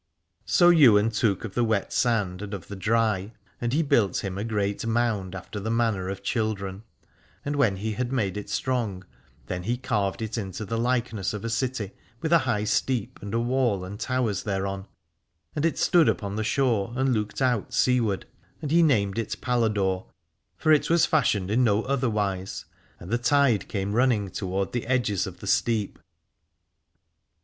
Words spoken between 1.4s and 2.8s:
of the wet sand and of the